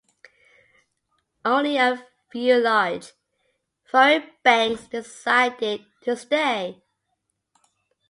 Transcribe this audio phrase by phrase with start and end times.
[1.45, 3.11] Only a few large
[3.85, 6.81] foreign banks decided to stay.